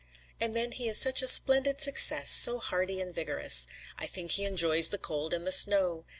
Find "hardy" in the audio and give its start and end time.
2.57-2.99